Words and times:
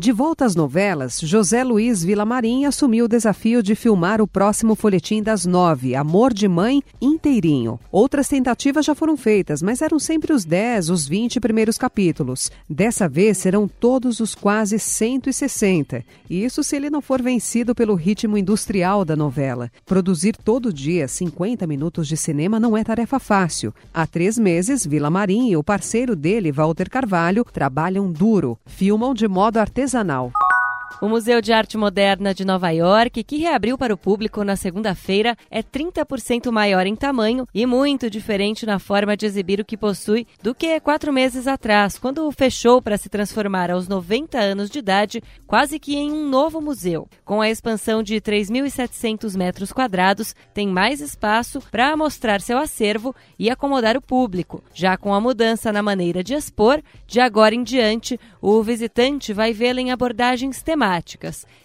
De 0.00 0.12
volta 0.12 0.46
às 0.46 0.56
novelas, 0.56 1.20
José 1.20 1.62
Luiz 1.62 2.02
Vilamarim 2.02 2.64
assumiu 2.64 3.04
o 3.04 3.08
desafio 3.08 3.62
de 3.62 3.74
filmar 3.74 4.22
o 4.22 4.26
próximo 4.26 4.74
folhetim 4.74 5.22
das 5.22 5.44
nove, 5.44 5.94
Amor 5.94 6.32
de 6.32 6.48
Mãe, 6.48 6.82
inteirinho. 7.02 7.78
Outras 7.92 8.26
tentativas 8.26 8.86
já 8.86 8.94
foram 8.94 9.14
feitas, 9.14 9.60
mas 9.60 9.82
eram 9.82 9.98
sempre 9.98 10.32
os 10.32 10.42
dez, 10.42 10.88
os 10.88 11.06
vinte 11.06 11.38
primeiros 11.38 11.76
capítulos. 11.76 12.50
Dessa 12.66 13.06
vez 13.06 13.36
serão 13.36 13.68
todos 13.68 14.20
os 14.20 14.34
quase 14.34 14.78
160. 14.78 16.02
Isso 16.30 16.64
se 16.64 16.76
ele 16.76 16.88
não 16.88 17.02
for 17.02 17.20
vencido 17.20 17.74
pelo 17.74 17.94
ritmo 17.94 18.38
industrial 18.38 19.04
da 19.04 19.14
novela. 19.14 19.70
Produzir 19.84 20.34
todo 20.34 20.72
dia 20.72 21.06
50 21.08 21.66
minutos 21.66 22.08
de 22.08 22.16
cinema 22.16 22.58
não 22.58 22.74
é 22.74 22.82
tarefa 22.82 23.18
fácil. 23.18 23.74
Há 23.92 24.06
três 24.06 24.38
meses, 24.38 24.86
Vilamarim 24.86 25.50
e 25.50 25.58
o 25.58 25.62
parceiro 25.62 26.16
dele, 26.16 26.50
Walter 26.50 26.88
Carvalho, 26.88 27.44
trabalham 27.44 28.10
duro. 28.10 28.58
Filmam 28.64 29.12
de 29.12 29.28
modo 29.28 29.58
artesanal 29.58 29.89
artesanal. 29.90 30.49
O 30.98 31.08
Museu 31.08 31.40
de 31.40 31.50
Arte 31.50 31.78
Moderna 31.78 32.34
de 32.34 32.44
Nova 32.44 32.68
York, 32.70 33.24
que 33.24 33.38
reabriu 33.38 33.78
para 33.78 33.94
o 33.94 33.96
público 33.96 34.44
na 34.44 34.54
segunda-feira, 34.54 35.34
é 35.50 35.62
30% 35.62 36.50
maior 36.50 36.86
em 36.86 36.94
tamanho 36.94 37.46
e 37.54 37.64
muito 37.64 38.10
diferente 38.10 38.66
na 38.66 38.78
forma 38.78 39.16
de 39.16 39.24
exibir 39.24 39.60
o 39.60 39.64
que 39.64 39.78
possui 39.78 40.26
do 40.42 40.54
que 40.54 40.78
quatro 40.80 41.10
meses 41.10 41.46
atrás, 41.46 41.98
quando 41.98 42.30
fechou 42.32 42.82
para 42.82 42.98
se 42.98 43.08
transformar 43.08 43.70
aos 43.70 43.88
90 43.88 44.38
anos 44.38 44.68
de 44.68 44.80
idade, 44.80 45.22
quase 45.46 45.78
que 45.78 45.96
em 45.96 46.12
um 46.12 46.28
novo 46.28 46.60
museu. 46.60 47.08
Com 47.24 47.40
a 47.40 47.48
expansão 47.48 48.02
de 48.02 48.20
3.700 48.20 49.38
metros 49.38 49.72
quadrados, 49.72 50.34
tem 50.52 50.68
mais 50.68 51.00
espaço 51.00 51.62
para 51.70 51.96
mostrar 51.96 52.42
seu 52.42 52.58
acervo 52.58 53.14
e 53.38 53.48
acomodar 53.48 53.96
o 53.96 54.02
público. 54.02 54.62
Já 54.74 54.98
com 54.98 55.14
a 55.14 55.20
mudança 55.20 55.72
na 55.72 55.82
maneira 55.82 56.22
de 56.22 56.34
expor, 56.34 56.82
de 57.06 57.20
agora 57.20 57.54
em 57.54 57.62
diante, 57.62 58.20
o 58.42 58.62
visitante 58.62 59.32
vai 59.32 59.54
vê-la 59.54 59.80
em 59.80 59.92
abordagens 59.92 60.62
temáticas 60.62 60.79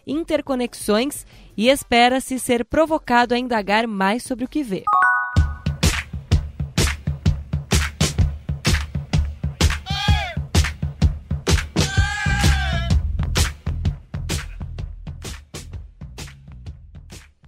interconexões 0.05 1.25
e 1.55 1.69
espera-se 1.69 2.37
ser 2.39 2.65
provocado 2.65 3.33
a 3.33 3.37
indagar 3.37 3.87
mais 3.87 4.23
sobre 4.23 4.45
o 4.45 4.47
que 4.47 4.63
vê. 4.63 4.83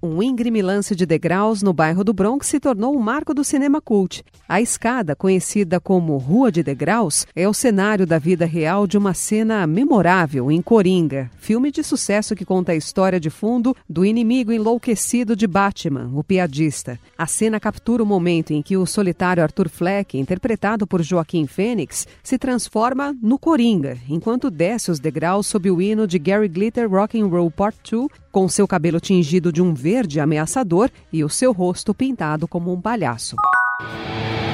Um 0.02 0.22
íngreme 0.22 0.62
lance 0.62 0.96
de 0.96 1.06
degraus 1.06 1.64
no 1.64 1.74
bairro 1.74 2.04
do 2.04 2.14
Bronx 2.14 2.48
se 2.48 2.60
tornou 2.60 2.96
um 2.96 3.00
marco 3.00 3.34
do 3.34 3.44
cinema 3.44 3.82
cult. 3.82 4.24
A 4.48 4.62
escada, 4.62 5.16
conhecida 5.16 5.80
como 5.80 6.18
Rua 6.18 6.52
de 6.52 6.62
Degraus, 6.62 7.26
é 7.36 7.50
o 7.50 7.54
cenário 7.54 8.06
da 8.06 8.20
vida 8.20 8.46
real 8.46 8.86
de 8.86 8.98
uma 8.98 9.14
cena 9.14 9.66
memorável 9.66 10.52
em 10.52 10.62
Coringa, 10.62 11.32
filme 11.40 11.72
de 11.72 11.84
sucesso 11.84 12.36
que 12.36 12.46
conta 12.46 12.74
a 12.74 12.76
história 12.76 13.20
de 13.20 13.30
fundo 13.30 13.76
do 13.90 14.06
inimigo 14.06 14.52
enlouquecido 14.52 15.36
de 15.36 15.48
Batman, 15.48 16.12
o 16.14 16.24
piadista. 16.24 17.00
A 17.18 17.26
cena 17.26 17.60
captura 17.60 18.04
o 18.04 18.06
momento 18.06 18.52
em 18.52 18.62
que 18.62 18.78
o 18.78 18.86
solitário 18.86 19.42
Arthur 19.42 19.68
Fleck, 19.68 20.18
interpretado 20.18 20.86
por 20.86 21.02
Joaquim 21.02 21.48
Fênix, 21.48 22.08
se 22.22 22.38
transforma 22.38 23.16
no 23.22 23.40
Coringa, 23.40 23.98
enquanto 24.08 24.52
desce 24.52 24.92
os 24.92 25.00
degraus 25.00 25.48
sob 25.48 25.72
o 25.72 25.82
hino 25.82 26.06
de 26.06 26.20
Gary 26.20 26.48
Glitter 26.48 26.90
Rock 26.90 27.20
and 27.20 27.28
Roll 27.28 27.50
Part 27.50 27.78
2, 27.90 28.08
com 28.38 28.48
seu 28.48 28.68
cabelo 28.68 29.00
tingido 29.00 29.52
de 29.52 29.64
um 29.64 29.74
verde 29.74 30.20
ameaçador 30.20 30.92
e 31.12 31.24
o 31.24 31.30
seu 31.30 31.52
rosto 31.52 31.92
pintado 31.92 32.48
como 32.48 32.72
um 32.72 32.80
palhaço. 32.80 33.36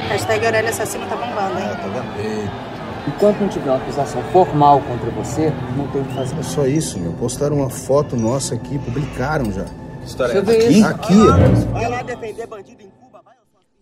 Hashtag 0.08 0.46
Aurélia 0.46 0.70
Assassino 0.70 1.06
tá 1.06 1.14
bombando, 1.14 1.58
hein? 1.58 1.68
Tá 1.68 1.86
vendo? 2.16 2.50
Enquanto 3.08 3.40
não 3.40 3.48
tiver 3.50 3.70
uma 3.70 3.76
acusação 3.76 4.22
formal 4.32 4.80
contra 4.80 5.10
você, 5.10 5.52
não 5.76 5.86
tem 5.88 6.00
o 6.00 6.04
que 6.06 6.14
fazer. 6.14 6.34
É 6.38 6.42
só 6.42 6.66
isso, 6.66 6.98
meu. 6.98 7.12
Postaram 7.12 7.56
uma 7.56 7.68
foto 7.68 8.16
nossa 8.16 8.54
aqui, 8.54 8.78
publicaram 8.78 9.52
já. 9.52 9.64
Que 9.64 10.06
história 10.06 10.32
é 10.32 10.38
essa? 10.38 10.88
Aqui? 10.88 11.18
Aqui. 11.28 11.66
Vai 11.70 11.90
lá 11.90 12.02
defender 12.02 12.46
bandido 12.46 12.84
em 12.84 13.03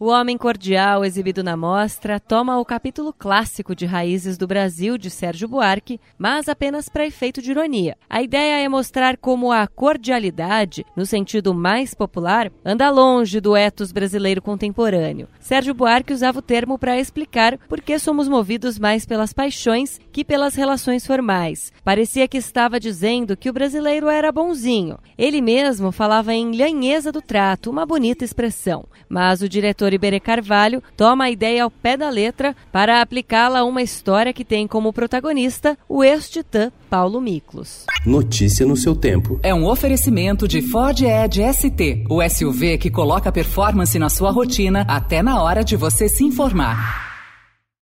o 0.03 0.07
Homem 0.07 0.37
Cordial, 0.37 1.05
exibido 1.05 1.45
na 1.45 1.57
mostra, 1.57 2.19
toma 2.19 2.59
o 2.59 2.65
capítulo 2.65 3.13
clássico 3.13 3.73
de 3.73 3.87
Raízes 3.87 4.37
do 4.37 4.49
Brasil 4.49 4.99
de 4.99 5.09
Sérgio 5.09 5.47
Buarque, 5.47 6.01
mas 6.19 6.49
apenas 6.49 6.89
para 6.89 7.07
efeito 7.07 7.41
de 7.41 7.53
ironia. 7.53 7.97
A 8.11 8.21
ideia 8.21 8.61
é 8.61 8.69
mostrar 8.69 9.17
como 9.17 9.53
a 9.53 9.65
cordialidade, 9.69 10.85
no 10.97 11.07
sentido 11.07 11.55
mais 11.55 11.95
popular, 11.95 12.51
anda 12.65 12.91
longe 12.91 13.41
do 13.41 13.57
ethos 13.57 13.93
brasileiro 13.93 14.43
contemporâneo. 14.43 15.29
Sérgio 15.39 15.73
Buarque 15.73 16.13
usava 16.13 16.41
o 16.41 16.43
termo 16.43 16.77
para 16.81 16.99
explicar 16.99 17.57
por 17.69 17.81
que 17.81 17.97
somos 17.97 18.27
movidos 18.27 18.81
mais 18.81 19.07
pelas 19.07 19.33
paixões 19.33 20.01
que 20.11 20.25
pelas 20.25 20.57
relações 20.57 21.07
formais. 21.07 21.73
Parecia 21.85 22.27
que 22.27 22.39
estava 22.39 22.81
dizendo 22.81 23.37
que 23.37 23.49
o 23.49 23.53
brasileiro 23.53 24.09
era 24.09 24.33
bonzinho. 24.33 24.99
Ele 25.17 25.41
mesmo 25.41 25.93
falava 25.93 26.35
em 26.35 26.57
lhanheza 26.57 27.13
do 27.13 27.23
trato, 27.23 27.71
uma 27.71 27.87
bonita 27.87 28.25
expressão. 28.25 28.85
Mas 29.09 29.43
o 29.43 29.49
diretor 29.49 29.92
escritor 29.93 29.95
Iberê 29.95 30.21
Carvalho 30.21 30.83
toma 30.97 31.25
a 31.25 31.31
ideia 31.31 31.65
ao 31.65 31.71
pé 31.71 31.97
da 31.97 32.09
letra 32.09 32.57
para 32.71 33.01
aplicá-la 33.01 33.61
a 33.61 33.65
uma 33.65 33.83
história 33.83 34.33
que 34.33 34.45
tem 34.45 34.67
como 34.67 34.93
protagonista 34.93 35.77
o 35.89 36.03
ex-titã 36.03 36.73
Paulo 36.89 37.21
Miklos. 37.21 37.87
Notícia 38.05 38.67
no 38.67 38.77
seu 38.77 38.95
tempo. 38.95 39.39
É 39.43 39.55
um 39.55 39.67
oferecimento 39.67 40.49
de 40.49 40.61
Ford 40.63 41.01
Edge 41.01 41.43
ST, 41.53 42.05
o 42.09 42.23
SUV 42.29 42.79
que 42.79 42.91
coloca 42.91 43.33
performance 43.33 43.99
na 43.99 44.09
sua 44.09 44.31
rotina 44.31 44.85
até 44.89 45.23
na 45.23 45.43
hora 45.43 45.65
de 45.65 45.77
você 45.77 46.09
se 46.09 46.25
informar. 46.25 47.12